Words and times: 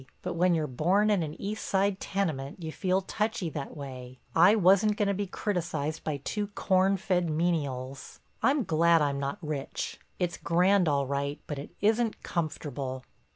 But 0.23 0.33
when 0.33 0.55
you're 0.55 0.65
born 0.65 1.11
in 1.11 1.21
an 1.21 1.39
east 1.39 1.63
side 1.63 1.99
tenement 1.99 2.63
you 2.63 2.71
feel 2.71 3.01
touchy 3.01 3.51
that 3.51 3.77
way—I 3.77 4.55
wasn't 4.55 4.97
going 4.97 5.09
to 5.09 5.13
be 5.13 5.27
criticized 5.27 6.03
by 6.03 6.17
two 6.17 6.47
corn 6.55 6.97
fed 6.97 7.29
menials. 7.29 8.19
I'm 8.41 8.63
glad 8.63 9.03
I'm 9.03 9.19
not 9.19 9.37
rich; 9.43 9.99
it's 10.17 10.37
grand 10.37 10.89
all 10.89 11.05
right, 11.05 11.39
but 11.45 11.59
it 11.59 11.75
isn't 11.81 12.23
comfortable. 12.23 13.03